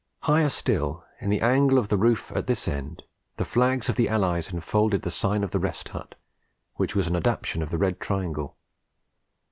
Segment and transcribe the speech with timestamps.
[0.21, 3.03] Higher still, in the angle of the roof at this end,
[3.37, 6.15] the flags of the Allies enfolded the Sign of the Rest Hut,
[6.73, 8.57] which was an adaptation of the Red Triangle.